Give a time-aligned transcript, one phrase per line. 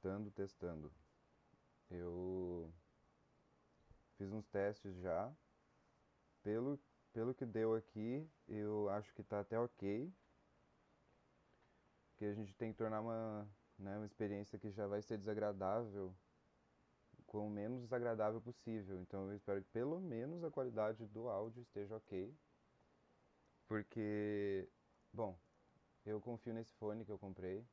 [0.00, 0.92] testando, testando.
[1.90, 2.72] Eu
[4.16, 5.30] fiz uns testes já.
[6.42, 6.80] Pelo,
[7.12, 10.10] pelo que deu aqui, eu acho que tá até ok.
[12.08, 13.46] Porque a gente tem que tornar uma,
[13.78, 16.14] né, uma experiência que já vai ser desagradável
[17.26, 18.98] com o menos desagradável possível.
[19.02, 22.34] Então eu espero que pelo menos a qualidade do áudio esteja ok.
[23.68, 24.66] Porque,
[25.12, 25.38] bom,
[26.06, 27.64] eu confio nesse fone que eu comprei,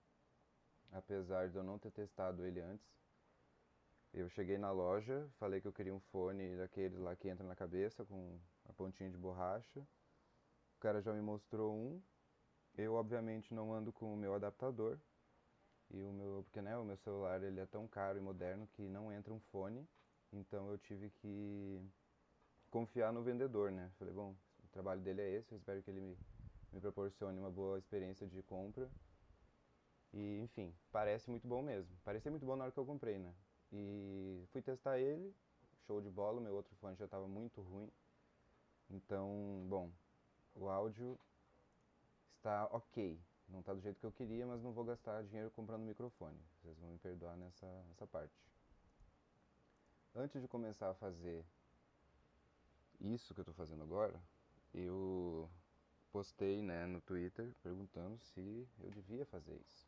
[0.91, 2.87] apesar de eu não ter testado ele antes.
[4.13, 7.55] Eu cheguei na loja, falei que eu queria um fone daqueles lá que entra na
[7.55, 9.79] cabeça com a pontinha de borracha.
[10.75, 12.01] O cara já me mostrou um.
[12.75, 14.97] Eu obviamente não ando com o meu adaptador.
[15.89, 18.81] E o meu, porque né, o meu celular ele é tão caro e moderno que
[18.87, 19.87] não entra um fone.
[20.33, 21.81] Então eu tive que
[22.69, 23.89] confiar no vendedor, né?
[23.97, 26.17] Falei, bom, o trabalho dele é esse, eu espero que ele me,
[26.73, 28.89] me proporcione uma boa experiência de compra.
[30.13, 31.95] E, enfim, parece muito bom mesmo.
[32.03, 33.33] Parecia muito bom na hora que eu comprei, né?
[33.71, 35.33] E fui testar ele,
[35.85, 37.91] show de bola, meu outro fone já estava muito ruim.
[38.89, 39.91] Então, bom,
[40.55, 41.19] o áudio
[42.37, 43.19] está ok.
[43.49, 46.37] Não está do jeito que eu queria, mas não vou gastar dinheiro comprando microfone.
[46.61, 48.33] Vocês vão me perdoar nessa, nessa parte.
[50.15, 51.45] Antes de começar a fazer
[52.99, 54.19] isso que eu estou fazendo agora,
[54.73, 55.49] eu
[56.11, 59.86] postei né, no Twitter perguntando se eu devia fazer isso.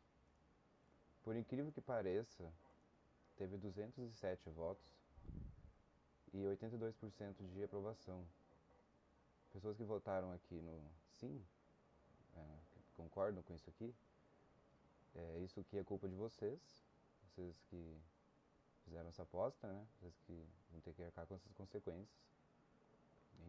[1.22, 2.50] Por incrível que pareça,
[3.36, 4.86] teve 207 votos
[6.32, 8.24] e 82% de aprovação.
[9.52, 10.80] Pessoas que votaram aqui no
[11.12, 11.44] sim,
[12.36, 12.58] é,
[12.96, 13.94] concordam com isso aqui,
[15.14, 16.60] é, isso aqui é culpa de vocês,
[17.22, 18.00] vocês que
[18.84, 19.86] fizeram essa aposta, né?
[19.98, 22.08] Vocês que vão ter que arcar com essas consequências.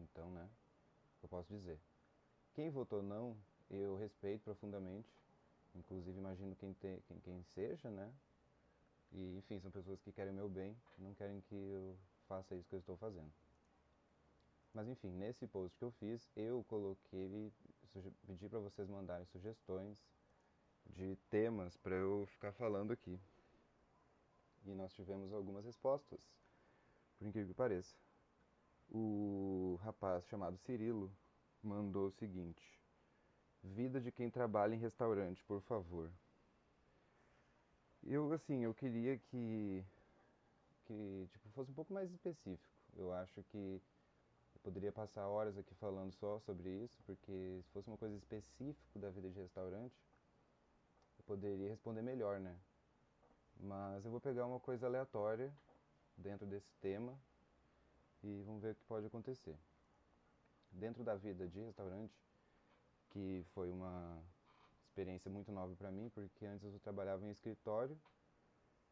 [0.00, 0.48] Então, né?
[1.22, 1.78] Eu posso dizer.
[2.54, 3.36] Quem votou não,
[3.70, 5.08] eu respeito profundamente.
[5.74, 8.12] Inclusive imagino quem, te, quem, quem seja, né?
[9.12, 11.96] E enfim, são pessoas que querem o meu bem, não querem que eu
[12.26, 13.32] faça isso que eu estou fazendo.
[14.74, 17.52] Mas enfim, nesse post que eu fiz, eu coloquei,
[18.26, 19.98] pedi para vocês mandarem sugestões
[20.86, 23.20] de temas para eu ficar falando aqui.
[24.64, 26.20] E nós tivemos algumas respostas,
[27.18, 27.94] por incrível que pareça.
[28.88, 31.10] O rapaz chamado Cirilo
[31.62, 32.81] mandou o seguinte:
[33.62, 36.10] Vida de quem trabalha em restaurante, por favor.
[38.04, 39.84] Eu assim, eu queria que
[40.86, 42.74] que tipo fosse um pouco mais específico.
[42.96, 43.80] Eu acho que
[44.54, 48.98] eu poderia passar horas aqui falando só sobre isso, porque se fosse uma coisa específica
[48.98, 49.94] da vida de restaurante,
[51.18, 52.56] eu poderia responder melhor, né?
[53.60, 55.52] Mas eu vou pegar uma coisa aleatória
[56.16, 57.16] dentro desse tema
[58.22, 59.56] e vamos ver o que pode acontecer.
[60.72, 62.14] Dentro da vida de restaurante,
[63.12, 64.22] que foi uma
[64.86, 67.98] experiência muito nova para mim, porque antes eu trabalhava em escritório,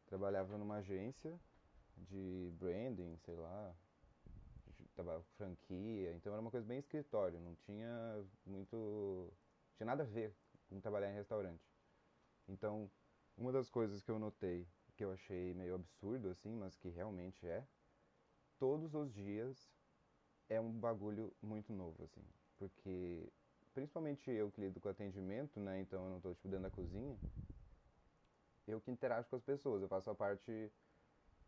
[0.05, 1.39] trabalhava numa agência
[1.97, 3.75] de branding, sei lá,
[4.95, 9.31] trabalhava franquia, então era uma coisa bem escritório, não tinha muito,
[9.77, 10.33] tinha nada a ver
[10.69, 11.63] com trabalhar em restaurante.
[12.47, 12.89] Então,
[13.37, 17.45] uma das coisas que eu notei, que eu achei meio absurdo assim, mas que realmente
[17.47, 17.65] é,
[18.59, 19.69] todos os dias
[20.49, 22.25] é um bagulho muito novo assim,
[22.57, 23.31] porque
[23.73, 25.81] principalmente eu que lido com atendimento, né?
[25.81, 27.17] Então eu não estou tipo dentro da cozinha.
[28.67, 30.71] Eu que interajo com as pessoas, eu faço a parte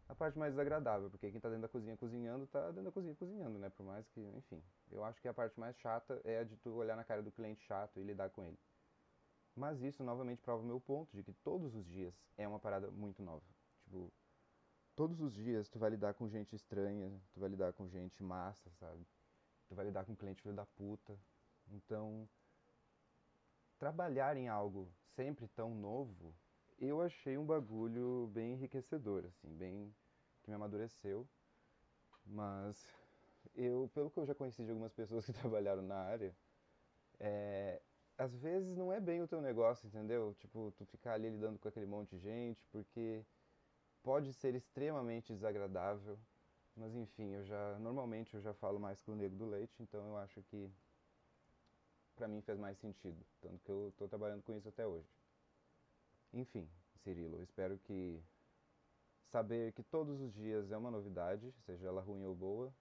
[0.07, 3.15] a parte mais desagradável, porque quem está dentro da cozinha cozinhando, está dentro da cozinha
[3.15, 3.69] cozinhando, né?
[3.69, 6.71] Por mais que, enfim, eu acho que a parte mais chata é a de tu
[6.75, 8.59] olhar na cara do cliente chato e lidar com ele.
[9.55, 12.91] Mas isso novamente prova o meu ponto de que todos os dias é uma parada
[12.91, 13.45] muito nova.
[13.83, 14.11] Tipo,
[14.95, 18.69] todos os dias tu vai lidar com gente estranha, tu vai lidar com gente massa,
[18.79, 19.05] sabe?
[19.67, 21.17] Tu vai lidar com cliente filho da puta,
[21.71, 22.27] então,
[23.77, 26.33] trabalhar em algo sempre tão novo,
[26.79, 29.93] eu achei um bagulho bem enriquecedor, assim, bem
[30.41, 31.27] que me amadureceu.
[32.25, 32.87] Mas
[33.55, 36.35] eu, pelo que eu já conheci de algumas pessoas que trabalharam na área,
[37.19, 37.81] é,
[38.17, 40.35] às vezes não é bem o teu negócio, entendeu?
[40.39, 43.23] Tipo, tu ficar ali lidando com aquele monte de gente, porque
[44.01, 46.17] pode ser extremamente desagradável.
[46.75, 50.07] Mas enfim, eu já normalmente eu já falo mais com o nego do leite, então
[50.07, 50.71] eu acho que
[52.15, 55.09] para mim fez mais sentido, tanto que eu estou trabalhando com isso até hoje.
[56.33, 56.69] Enfim,
[57.03, 58.21] Cirilo, espero que
[59.25, 62.73] saber que todos os dias é uma novidade, seja ela ruim ou boa,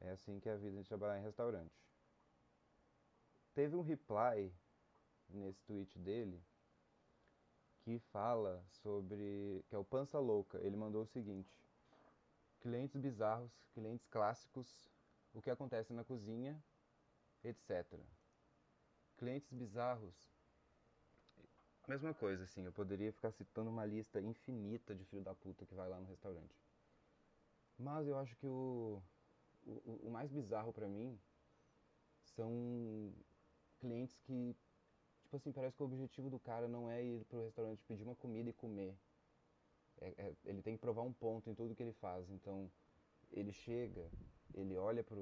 [0.00, 1.74] é assim que é a vida de trabalhar em restaurante.
[3.54, 4.52] Teve um reply
[5.28, 6.42] nesse tweet dele
[7.82, 10.58] que fala sobre que é o Pança Louca.
[10.58, 11.56] Ele mandou o seguinte:
[12.60, 14.90] clientes bizarros, clientes clássicos,
[15.32, 16.60] o que acontece na cozinha,
[17.44, 18.00] etc
[19.14, 20.14] clientes bizarros.
[21.86, 25.74] Mesma coisa, assim, eu poderia ficar citando uma lista infinita de filho da puta que
[25.74, 26.54] vai lá no restaurante.
[27.78, 29.02] Mas eu acho que o,
[29.66, 31.18] o, o mais bizarro pra mim
[32.22, 33.12] são
[33.80, 34.56] clientes que,
[35.22, 38.14] tipo assim, parece que o objetivo do cara não é ir pro restaurante pedir uma
[38.14, 38.96] comida e comer.
[40.00, 42.30] É, é, ele tem que provar um ponto em tudo que ele faz.
[42.30, 42.70] Então,
[43.30, 44.10] ele chega,
[44.54, 45.18] ele olha para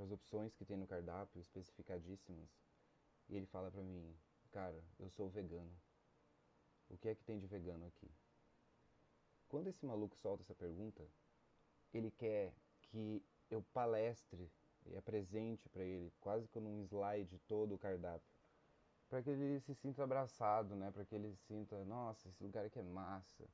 [0.00, 2.48] as opções que tem no cardápio, especificadíssimas,
[3.32, 4.14] e ele fala pra mim,
[4.50, 5.72] cara, eu sou vegano.
[6.90, 8.10] O que é que tem de vegano aqui?
[9.48, 11.02] Quando esse maluco solta essa pergunta,
[11.94, 12.52] ele quer
[12.82, 14.52] que eu palestre
[14.84, 18.30] e apresente para ele, quase que num slide todo o cardápio,
[19.08, 20.90] para que ele se sinta abraçado, né?
[20.90, 23.48] Para que ele sinta, nossa, esse lugar aqui é massa.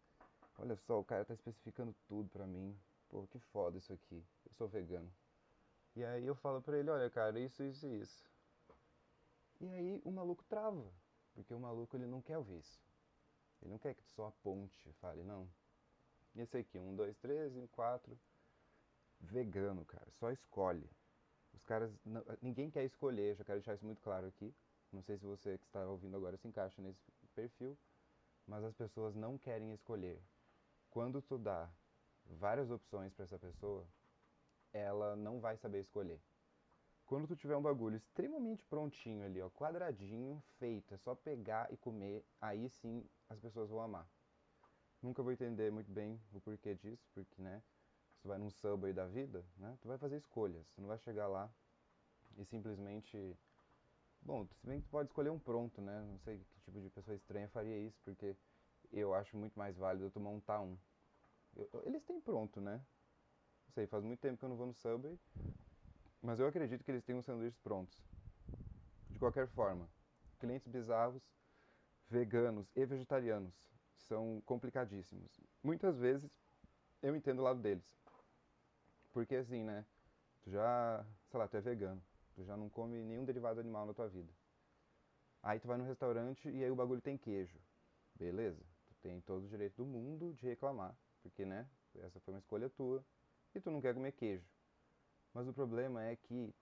[0.58, 2.76] Olha só, o cara tá especificando tudo pra mim.
[3.08, 4.24] Pô, que foda isso aqui.
[4.44, 5.12] Eu sou vegano.
[5.94, 8.24] E aí eu falo pra ele, olha, cara, isso, isso e isso.
[9.60, 10.92] E aí o maluco trava,
[11.34, 12.80] porque o maluco ele não quer ouvir isso.
[13.60, 15.48] Ele não quer que tu só aponte, fale, não.
[16.36, 18.18] Esse aqui, um, dois, três, e quatro.
[19.20, 20.88] Vegano, cara, só escolhe.
[21.52, 24.54] Os caras, não, ninguém quer escolher, já quero deixar isso muito claro aqui.
[24.92, 27.00] Não sei se você que está ouvindo agora se encaixa nesse
[27.34, 27.76] perfil,
[28.46, 30.22] mas as pessoas não querem escolher.
[30.90, 31.68] Quando tu dá
[32.24, 33.86] várias opções para essa pessoa,
[34.72, 36.20] ela não vai saber escolher.
[37.08, 41.76] Quando tu tiver um bagulho extremamente prontinho ali, ó, quadradinho, feito, é só pegar e
[41.78, 44.06] comer, aí sim as pessoas vão amar.
[45.00, 47.62] Nunca vou entender muito bem o porquê disso, porque, né,
[48.12, 50.98] se tu vai num subway da vida, né, tu vai fazer escolhas, tu não vai
[50.98, 51.50] chegar lá
[52.36, 53.34] e simplesmente...
[54.20, 56.90] Bom, se bem que tu pode escolher um pronto, né, não sei que tipo de
[56.90, 58.36] pessoa estranha faria isso, porque
[58.92, 60.76] eu acho muito mais válido tu montar um.
[61.56, 62.84] Eu, eles têm pronto, né?
[63.64, 65.18] Não sei, faz muito tempo que eu não vou no Subway,
[66.28, 67.98] mas eu acredito que eles uns sanduíches prontos.
[69.08, 69.88] De qualquer forma,
[70.38, 71.22] clientes bizarros,
[72.06, 73.54] veganos e vegetarianos
[73.96, 75.40] são complicadíssimos.
[75.62, 76.30] Muitas vezes
[77.02, 77.82] eu entendo o lado deles.
[79.10, 79.86] Porque assim, né?
[80.42, 82.02] Tu já, sei lá, tu é vegano.
[82.34, 84.30] Tu já não come nenhum derivado animal na tua vida.
[85.42, 87.58] Aí tu vai no restaurante e aí o bagulho tem queijo.
[88.14, 88.60] Beleza?
[88.86, 90.94] Tu tem todo o direito do mundo de reclamar.
[91.22, 91.66] Porque, né?
[92.00, 93.02] Essa foi uma escolha tua.
[93.54, 94.44] E tu não quer comer queijo.
[95.32, 96.54] Mas o problema é que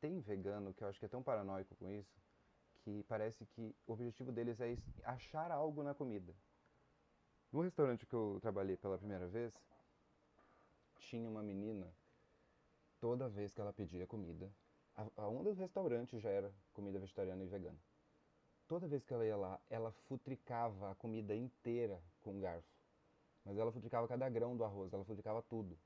[0.00, 2.20] tem vegano que eu acho que é tão paranoico com isso
[2.82, 6.34] que parece que o objetivo deles é achar algo na comida.
[7.52, 9.52] No restaurante que eu trabalhei pela primeira vez,
[10.96, 11.86] tinha uma menina,
[13.00, 14.50] toda vez que ela pedia comida,
[14.96, 17.78] a, a onda do restaurante já era comida vegetariana e vegana.
[18.66, 22.66] Toda vez que ela ia lá, ela futricava a comida inteira com um garfo.
[23.44, 25.78] Mas ela futricava cada grão do arroz, ela futricava tudo.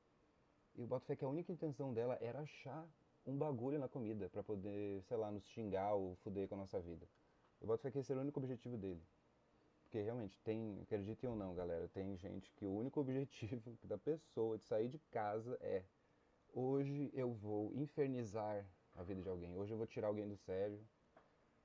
[0.76, 2.86] E o boto fé que a única intenção dela era achar
[3.26, 6.78] um bagulho na comida para poder, sei lá, nos xingar ou fuder com a nossa
[6.80, 7.08] vida.
[7.60, 9.02] Eu boto fé que esse era o único objetivo dele.
[9.82, 14.58] Porque realmente tem, acreditem ou não, galera, tem gente que o único objetivo da pessoa
[14.58, 15.82] de sair de casa é
[16.52, 20.80] hoje eu vou infernizar a vida de alguém, hoje eu vou tirar alguém do sério,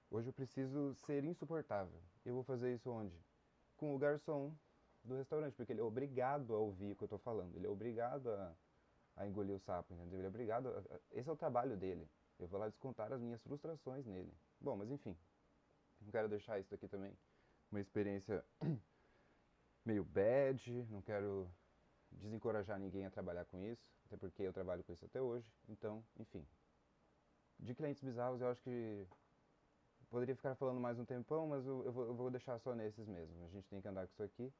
[0.09, 1.99] hoje eu preciso ser insuportável.
[2.25, 3.15] Eu vou fazer isso onde?
[3.75, 4.55] Com o garçom
[5.03, 7.69] do restaurante, porque ele é obrigado a ouvir o que eu tô falando, ele é
[7.69, 8.55] obrigado a
[9.15, 10.19] a engolir o sapo, entendeu?
[10.19, 10.69] Ele é obrigado.
[10.69, 12.07] A, esse é o trabalho dele.
[12.39, 14.33] Eu vou lá descontar as minhas frustrações nele.
[14.59, 15.15] Bom, mas enfim.
[16.01, 17.15] Não quero deixar isso aqui também
[17.71, 18.43] uma experiência
[19.85, 20.87] meio bad.
[20.89, 21.49] Não quero
[22.11, 23.81] desencorajar ninguém a trabalhar com isso.
[24.05, 25.47] Até porque eu trabalho com isso até hoje.
[25.69, 26.45] Então, enfim.
[27.57, 29.07] De clientes bizarros, eu acho que
[30.09, 33.07] poderia ficar falando mais um tempão, mas eu, eu, vou, eu, vou, deixar só nesses
[33.07, 33.45] mesmo.
[33.45, 34.53] A gente tem que andar com isso aqui.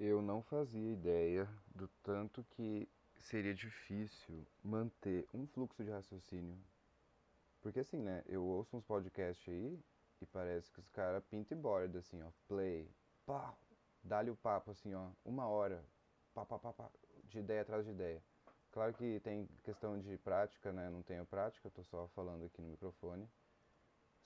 [0.00, 2.88] Eu não fazia ideia do tanto que
[3.24, 6.58] seria difícil manter um fluxo de raciocínio.
[7.60, 9.80] Porque assim, né, eu ouço uns podcasts aí
[10.20, 12.90] e parece que os caras pintam e borda, assim, ó, play,
[13.24, 13.54] pá,
[14.02, 15.82] dá-lhe o papo, assim, ó, uma hora,
[16.34, 16.90] pá, pá, pá, pá,
[17.24, 18.22] de ideia atrás de ideia.
[18.70, 22.68] Claro que tem questão de prática, né, não tenho prática, tô só falando aqui no
[22.68, 23.26] microfone,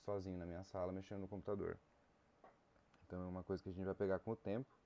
[0.03, 1.79] sozinho na minha sala, mexendo no computador.
[3.05, 4.77] Então é uma coisa que a gente vai pegar com o tempo,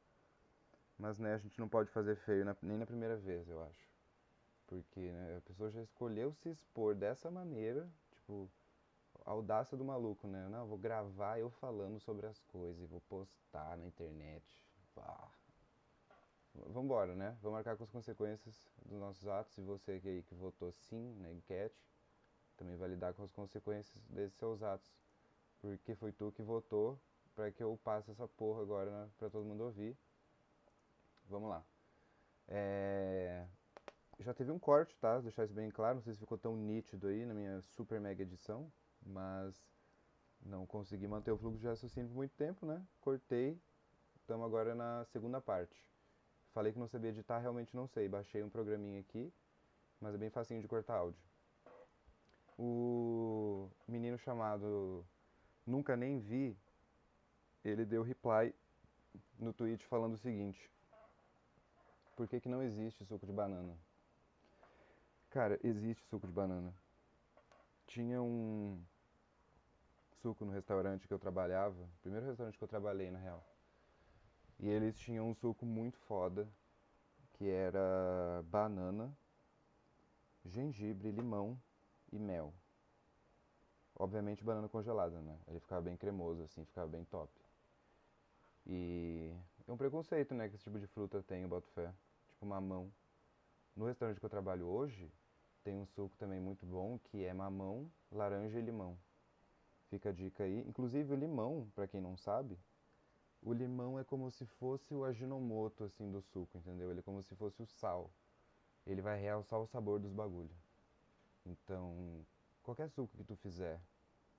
[0.99, 3.92] mas, né, a gente não pode fazer feio na, nem na primeira vez, eu acho.
[4.67, 8.49] Porque né, a pessoa já escolheu se expor dessa maneira, tipo,
[9.25, 10.47] a audácia do maluco, né?
[10.49, 14.43] Não, vou gravar eu falando sobre as coisas e vou postar na internet.
[14.95, 15.29] Bah.
[16.67, 17.37] Vambora, né?
[17.41, 19.57] Vamos marcar com as consequências dos nossos atos.
[19.57, 21.83] E você que aí que votou sim na enquete,
[22.57, 24.91] também vai lidar com as consequências desses seus atos.
[25.61, 26.99] Porque foi tu que votou
[27.35, 29.97] para que eu passe essa porra agora né, para todo mundo ouvir.
[31.27, 31.63] Vamos lá.
[32.47, 33.47] É
[34.19, 35.19] já teve um corte, tá?
[35.19, 38.21] Deixar isso bem claro, não sei se ficou tão nítido aí na minha super mega
[38.21, 38.71] edição,
[39.05, 39.55] mas
[40.41, 42.85] não consegui manter o fluxo de raciocínio por muito tempo, né?
[43.01, 43.59] Cortei,
[44.15, 45.91] estamos agora na segunda parte.
[46.53, 48.07] Falei que não sabia editar, realmente não sei.
[48.07, 49.33] Baixei um programinha aqui,
[49.99, 51.19] mas é bem facinho de cortar áudio.
[52.57, 55.03] O menino chamado
[55.65, 56.55] Nunca Nem Vi,
[57.65, 58.53] ele deu reply
[59.39, 60.69] no tweet falando o seguinte:
[62.15, 63.75] Por que, que não existe suco de banana?
[65.33, 66.71] Cara, existe suco de banana.
[67.87, 68.79] Tinha um
[70.21, 73.43] suco no restaurante que eu trabalhava, primeiro restaurante que eu trabalhei na real.
[74.59, 76.47] E eles tinham um suco muito foda,
[77.33, 79.11] que era banana,
[80.45, 81.59] gengibre, limão
[82.11, 82.53] e mel.
[83.95, 85.39] Obviamente banana congelada, né?
[85.47, 87.33] Ele ficava bem cremoso assim, ficava bem top.
[88.67, 89.35] E
[89.67, 91.91] é um preconceito, né, que esse tipo de fruta tem, eu boto fé.
[92.29, 92.93] Tipo mamão.
[93.75, 95.11] No restaurante que eu trabalho hoje,
[95.63, 98.97] tem um suco também muito bom, que é mamão, laranja e limão.
[99.89, 100.59] Fica a dica aí.
[100.67, 102.57] Inclusive o limão, para quem não sabe,
[103.41, 106.91] o limão é como se fosse o aginomoto assim do suco, entendeu?
[106.91, 108.11] Ele é como se fosse o sal.
[108.85, 110.53] Ele vai realçar o sabor dos bagulho.
[111.45, 112.25] Então,
[112.61, 113.79] qualquer suco que tu fizer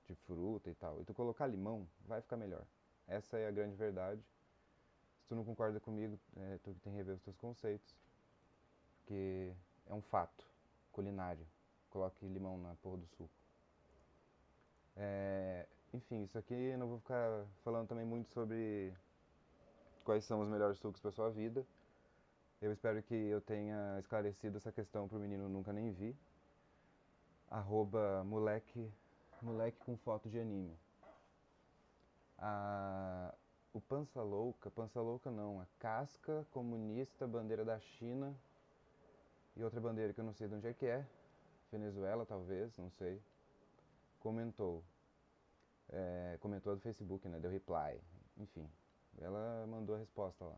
[0.07, 2.65] de fruta e tal, e tu colocar limão, vai ficar melhor.
[3.07, 4.21] Essa é a grande verdade.
[5.21, 7.97] Se tu não concorda comigo, é, tu tem que rever os teus conceitos,
[8.99, 9.55] porque
[9.87, 10.54] é um fato
[10.95, 11.47] culinário.
[11.91, 13.31] Coloque limão na porra do suco.
[14.97, 18.95] É, enfim, isso aqui eu não vou ficar falando também muito sobre
[20.05, 21.67] quais são os melhores sucos para sua vida.
[22.63, 26.17] Eu espero que eu tenha esclarecido essa questão pro menino nunca nem vi.
[27.51, 28.91] Arroba moleque,
[29.43, 30.77] moleque com foto de anime.
[32.39, 33.35] A,
[33.73, 38.35] o Pança Louca, Pança Louca não, a Casca Comunista Bandeira da China
[39.57, 41.07] e outra bandeira que eu não sei de onde é que é,
[41.71, 43.21] Venezuela talvez, não sei,
[44.21, 44.83] comentou
[45.91, 47.39] é, comentou do Facebook, né?
[47.39, 48.01] Deu reply.
[48.37, 48.69] Enfim,
[49.19, 50.57] ela mandou a resposta lá.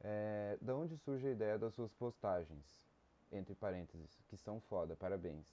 [0.00, 2.86] É, da onde surge a ideia das suas postagens?
[3.32, 5.52] Entre parênteses, que são foda, parabéns.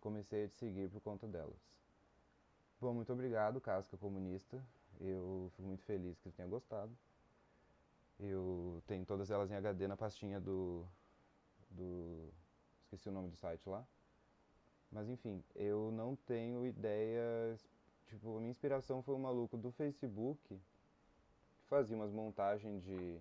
[0.00, 1.58] Comecei a te seguir por conta delas.
[2.80, 4.62] Bom, muito obrigado, Casca Comunista.
[5.00, 6.96] Eu fico muito feliz que você tenha gostado.
[8.20, 10.86] Eu tenho todas elas em HD na pastinha do.
[11.70, 12.32] Do.
[12.84, 13.86] esqueci o nome do site lá.
[14.90, 17.68] Mas enfim, eu não tenho ideias
[18.08, 23.18] Tipo, a minha inspiração foi um maluco do Facebook que fazia umas montagens de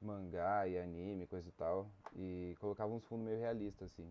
[0.00, 4.08] mangá e anime, coisa e tal, e colocava uns fundos meio realistas, assim.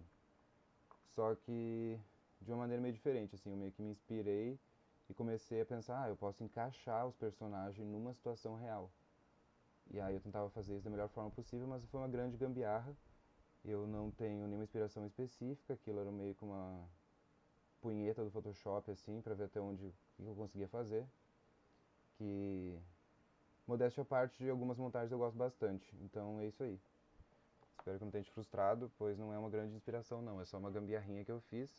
[1.16, 1.98] Só que
[2.42, 4.60] de uma maneira meio diferente, assim, eu meio que me inspirei
[5.10, 8.92] e comecei a pensar, ah, eu posso encaixar os personagens numa situação real.
[9.92, 12.96] E aí eu tentava fazer isso da melhor forma possível, mas foi uma grande gambiarra.
[13.64, 16.88] Eu não tenho nenhuma inspiração específica, aquilo era meio que uma
[17.82, 21.06] punheta do Photoshop assim para ver até onde eu conseguia fazer.
[22.18, 22.78] Que
[23.68, 25.96] modéstia à parte de algumas montagens eu gosto bastante.
[26.02, 26.80] Então é isso aí.
[27.78, 30.58] Espero que não tenha te frustrado, pois não é uma grande inspiração não, é só
[30.58, 31.70] uma gambiarrinha que eu fiz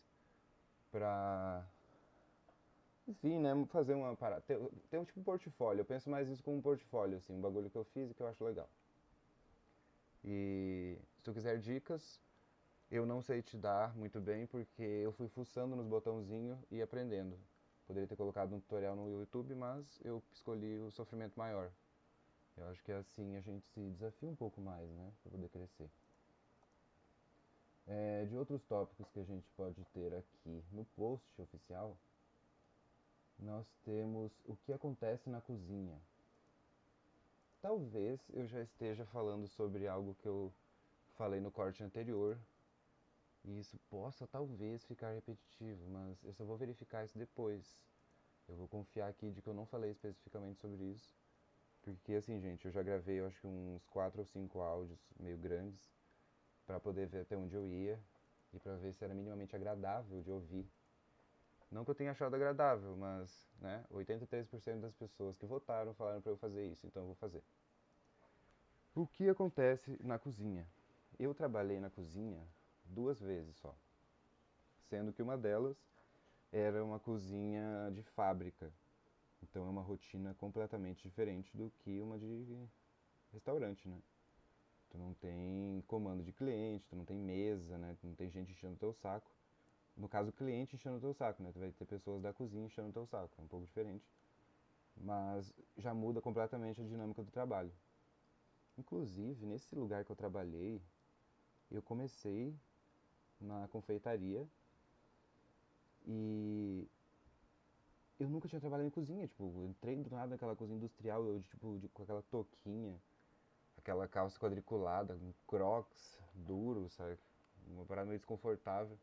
[0.90, 1.66] pra
[3.08, 4.58] enfim, né, fazer uma parada, ter,
[4.90, 5.80] ter um tipo portfólio.
[5.80, 8.22] Eu penso mais isso como um portfólio assim, um bagulho que eu fiz e que
[8.22, 8.68] eu acho legal.
[10.24, 12.20] E se tu quiser dicas,
[12.90, 17.38] eu não sei te dar muito bem porque eu fui fuçando nos botãozinhos e aprendendo.
[17.86, 21.70] Poderia ter colocado um tutorial no YouTube, mas eu escolhi o sofrimento maior.
[22.56, 25.88] Eu acho que assim a gente se desafia um pouco mais, né, para poder crescer.
[27.86, 31.96] É, de outros tópicos que a gente pode ter aqui no post oficial,
[33.38, 35.98] nós temos o que acontece na cozinha.
[37.60, 40.52] Talvez eu já esteja falando sobre algo que eu
[41.16, 42.38] falei no corte anterior,
[43.44, 47.78] e isso possa talvez ficar repetitivo, mas eu só vou verificar isso depois.
[48.48, 51.14] Eu vou confiar aqui de que eu não falei especificamente sobre isso.
[51.82, 55.38] Porque assim, gente, eu já gravei eu acho que uns 4 ou 5 áudios meio
[55.38, 55.80] grandes
[56.66, 57.98] para poder ver até onde eu ia
[58.52, 60.68] e para ver se era minimamente agradável de ouvir.
[61.70, 66.32] Não que eu tenha achado agradável, mas, né, 83% das pessoas que votaram falaram para
[66.32, 67.42] eu fazer isso, então eu vou fazer.
[68.94, 70.66] O que acontece na cozinha?
[71.18, 72.42] Eu trabalhei na cozinha
[72.84, 73.74] duas vezes só.
[74.88, 75.76] Sendo que uma delas
[76.50, 78.72] era uma cozinha de fábrica.
[79.42, 82.66] Então é uma rotina completamente diferente do que uma de
[83.32, 84.00] restaurante, né?
[84.90, 87.96] Tu não tem comando de cliente, tu não tem mesa, né?
[88.00, 89.30] Tu não tem gente enchendo teu saco.
[89.98, 91.50] No caso, o cliente enchendo o teu saco, né?
[91.52, 93.34] Tu vai ter pessoas da cozinha enchendo o teu saco.
[93.36, 94.08] É um pouco diferente.
[94.96, 97.72] Mas já muda completamente a dinâmica do trabalho.
[98.78, 100.80] Inclusive, nesse lugar que eu trabalhei,
[101.68, 102.56] eu comecei
[103.40, 104.48] na confeitaria
[106.06, 106.88] e
[108.18, 111.78] eu nunca tinha trabalhado em cozinha, tipo, entrei do nada naquela cozinha industrial, eu, tipo,
[111.78, 113.00] de, com aquela touquinha,
[113.76, 117.18] aquela calça quadriculada, um crocs duro, sabe?
[117.66, 118.98] Uma parada meio desconfortável.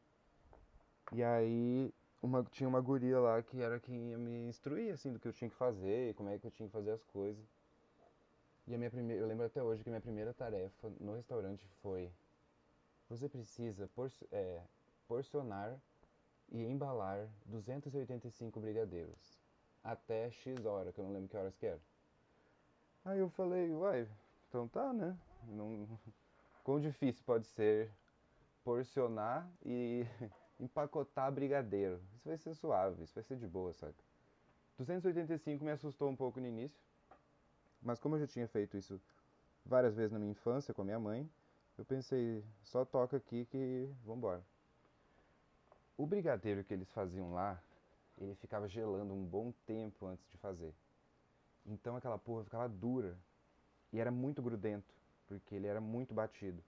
[1.16, 5.18] E aí uma, tinha uma guria lá que era quem ia me instruir, assim, do
[5.18, 7.42] que eu tinha que fazer, como é que eu tinha que fazer as coisas.
[8.68, 11.66] E a minha primeira, eu lembro até hoje que a minha primeira tarefa no restaurante
[11.82, 12.12] foi:
[13.08, 14.62] você precisa por, é,
[15.08, 15.80] porcionar
[16.52, 19.40] e embalar 285 brigadeiros
[19.82, 21.80] até X hora, que eu não lembro que horas que era.
[23.06, 24.06] Aí eu falei, uai,
[24.50, 25.18] então tá, né?
[25.48, 25.98] Não...
[26.62, 27.90] Quão difícil pode ser
[28.66, 30.06] porcionar e
[30.60, 32.02] empacotar brigadeiro?
[32.16, 33.94] Isso vai ser suave, isso vai ser de boa, saca?
[34.78, 36.80] 285 me assustou um pouco no início,
[37.82, 39.00] mas como eu já tinha feito isso
[39.66, 41.30] várias vezes na minha infância com a minha mãe,
[41.78, 44.44] eu pensei, só toca aqui que vambora.
[45.98, 47.62] O brigadeiro que eles faziam lá,
[48.18, 50.74] ele ficava gelando um bom tempo antes de fazer.
[51.66, 53.18] Então aquela porra ficava dura
[53.92, 54.94] e era muito grudento,
[55.28, 56.62] porque ele era muito batido.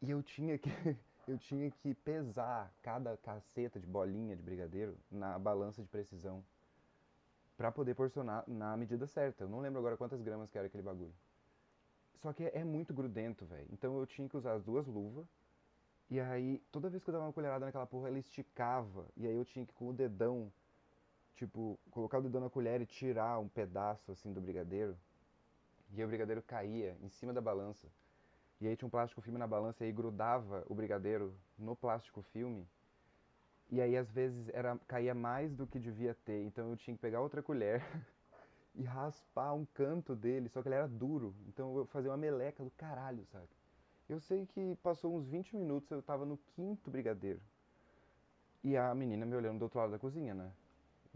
[0.00, 0.70] E eu tinha que
[1.26, 6.44] eu tinha que pesar cada caceta de bolinha de brigadeiro na balança de precisão
[7.56, 9.44] para poder porcionar na medida certa.
[9.44, 11.14] Eu não lembro agora quantas gramas que era aquele bagulho.
[12.16, 13.68] Só que é muito grudento, velho.
[13.72, 15.26] Então eu tinha que usar as duas luvas.
[16.10, 19.06] E aí, toda vez que eu dava uma colherada naquela porra, ela esticava.
[19.16, 20.52] E aí eu tinha que com o dedão,
[21.34, 24.96] tipo, colocar o dedão na colher e tirar um pedaço assim do brigadeiro.
[25.92, 27.88] E aí o brigadeiro caía em cima da balança.
[28.60, 32.22] E aí tinha um plástico filme na balança e aí grudava o brigadeiro no plástico
[32.22, 32.66] filme.
[33.70, 37.00] E aí às vezes era caía mais do que devia ter, então eu tinha que
[37.00, 37.82] pegar outra colher
[38.74, 42.62] e raspar um canto dele, só que ele era duro, então eu fazia uma meleca
[42.62, 43.48] do caralho, sabe?
[44.08, 47.40] Eu sei que passou uns 20 minutos, eu tava no quinto brigadeiro.
[48.62, 50.52] E a menina me olhando do outro lado da cozinha, né?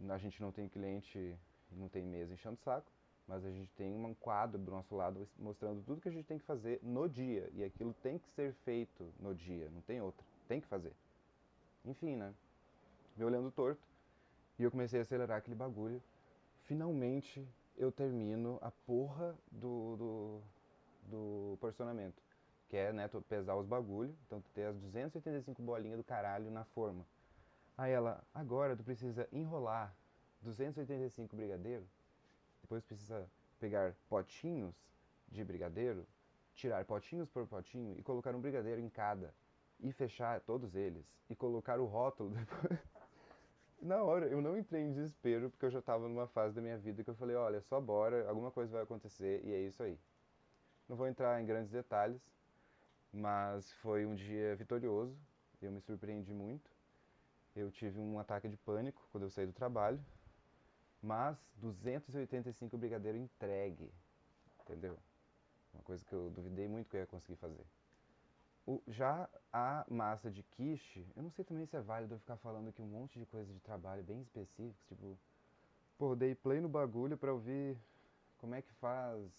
[0.08, 1.38] A gente não tem cliente,
[1.72, 2.90] não tem mesa enchendo o saco,
[3.28, 6.38] mas a gente tem um quadro do nosso lado mostrando tudo que a gente tem
[6.38, 7.50] que fazer no dia.
[7.52, 10.24] E aquilo tem que ser feito no dia, não tem outra.
[10.48, 10.94] Tem que fazer.
[11.84, 12.32] Enfim, né?
[13.14, 13.82] Me olhando torto.
[14.58, 16.02] E eu comecei a acelerar aquele bagulho.
[16.64, 20.40] Finalmente eu termino a porra do, do,
[21.02, 22.20] do porcionamento.
[22.70, 24.16] Que é, né, pesar os bagulhos.
[24.26, 27.04] Então tu tem as 285 bolinhas do caralho na forma.
[27.76, 29.94] Aí ela, agora tu precisa enrolar
[30.42, 31.84] 285 brigadeiro.
[32.68, 33.26] Depois precisa
[33.58, 34.74] pegar potinhos
[35.26, 36.06] de brigadeiro,
[36.52, 39.34] tirar potinhos por potinho e colocar um brigadeiro em cada
[39.80, 42.78] e fechar todos eles e colocar o rótulo depois.
[43.80, 46.76] Na hora eu não entrei em desespero porque eu já estava numa fase da minha
[46.76, 49.98] vida que eu falei, olha, só bora, alguma coisa vai acontecer e é isso aí.
[50.86, 52.20] Não vou entrar em grandes detalhes,
[53.10, 55.16] mas foi um dia vitorioso,
[55.62, 56.70] eu me surpreendi muito.
[57.56, 59.98] Eu tive um ataque de pânico quando eu saí do trabalho,
[61.02, 63.90] mas 285 brigadeiro entregue,
[64.60, 64.98] entendeu?
[65.72, 67.64] Uma coisa que eu duvidei muito que eu ia conseguir fazer.
[68.66, 72.36] O, já a massa de quiche, eu não sei também se é válido eu ficar
[72.36, 75.18] falando aqui um monte de coisa de trabalho bem específicos, tipo,
[75.96, 77.78] pô, dei play no bagulho pra ouvir
[78.36, 79.30] como é que faz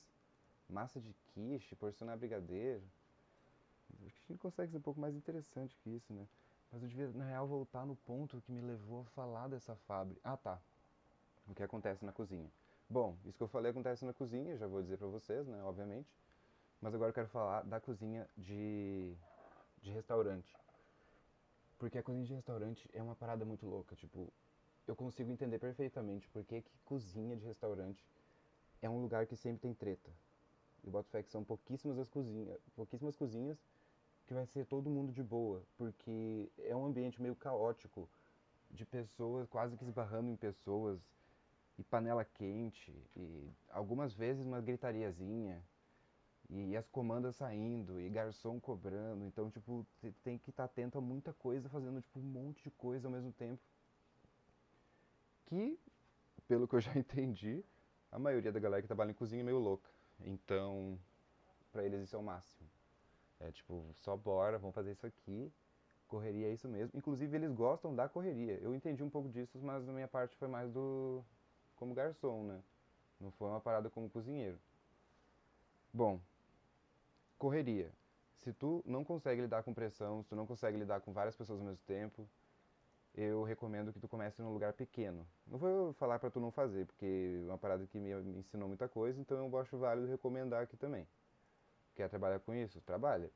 [0.67, 2.83] massa de quiche, porcionar brigadeiro.
[4.05, 6.27] Acho que a gente consegue ser um pouco mais interessante que isso, né?
[6.71, 10.21] Mas eu devia, na real, voltar no ponto que me levou a falar dessa fábrica.
[10.23, 10.61] Ah, tá.
[11.49, 12.49] O que acontece na cozinha.
[12.87, 16.07] Bom, isso que eu falei acontece na cozinha, já vou dizer pra vocês, né, obviamente.
[16.79, 19.13] Mas agora eu quero falar da cozinha de,
[19.81, 20.55] de restaurante.
[21.79, 23.95] Porque a cozinha de restaurante é uma parada muito louca.
[23.95, 24.31] Tipo,
[24.87, 28.05] eu consigo entender perfeitamente porque que cozinha de restaurante
[28.81, 30.11] é um lugar que sempre tem treta.
[30.83, 33.57] Eu boto fé que são pouquíssimas as cozinhas, pouquíssimas cozinhas
[34.27, 38.07] que vai ser todo mundo de boa, porque é um ambiente meio caótico
[38.69, 40.99] de pessoas quase que esbarrando em pessoas
[41.79, 45.63] e panela quente e algumas vezes uma gritariazinha
[46.49, 49.23] e as comandas saindo, e garçom cobrando.
[49.23, 49.85] Então, tipo,
[50.23, 53.11] tem que estar tá atento a muita coisa, fazendo, tipo, um monte de coisa ao
[53.11, 53.61] mesmo tempo.
[55.45, 55.79] Que,
[56.47, 57.63] pelo que eu já entendi,
[58.11, 59.89] a maioria da galera que trabalha em cozinha é meio louca.
[60.21, 60.99] Então,
[61.71, 62.67] pra eles isso é o máximo.
[63.39, 65.53] É tipo, só bora, vamos fazer isso aqui.
[66.07, 66.97] Correria é isso mesmo.
[66.97, 68.57] Inclusive, eles gostam da correria.
[68.59, 71.23] Eu entendi um pouco disso, mas na minha parte foi mais do.
[71.79, 72.61] Como garçom, né?
[73.19, 74.59] Não foi uma parada como cozinheiro.
[75.93, 76.19] Bom,
[77.37, 77.91] correria.
[78.37, 81.59] Se tu não consegue lidar com pressão, se tu não consegue lidar com várias pessoas
[81.59, 82.29] ao mesmo tempo,
[83.15, 85.25] eu recomendo que tu comece num lugar pequeno.
[85.47, 88.87] Não vou falar para tu não fazer, porque é uma parada que me ensinou muita
[88.87, 91.07] coisa, então eu acho válido recomendar aqui também.
[91.95, 92.79] Quer trabalhar com isso?
[92.81, 93.31] Trabalha.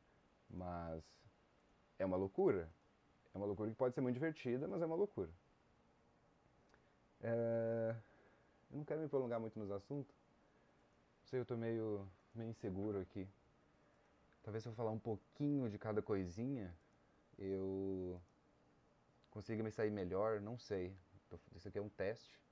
[0.50, 1.04] Mas
[1.98, 2.70] é uma loucura.
[3.34, 5.30] É uma loucura que pode ser muito divertida, mas é uma loucura.
[8.74, 10.16] Não quero me prolongar muito nos assuntos.
[11.22, 13.28] Não sei, eu tô meio, meio inseguro aqui.
[14.44, 16.76] Talvez se eu falar um pouquinho de cada coisinha,
[17.38, 18.22] eu
[19.32, 20.96] consiga me sair melhor, não sei.
[21.56, 22.43] Isso aqui é um teste.